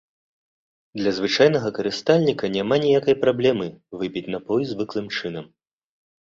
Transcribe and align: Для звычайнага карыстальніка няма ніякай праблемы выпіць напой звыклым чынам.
Для 1.01 1.11
звычайнага 1.17 1.69
карыстальніка 1.77 2.45
няма 2.55 2.75
ніякай 2.85 3.15
праблемы 3.27 3.67
выпіць 4.01 4.25
напой 4.37 4.61
звыклым 4.71 5.07
чынам. 5.17 5.45